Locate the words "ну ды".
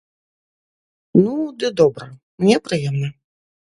1.25-1.73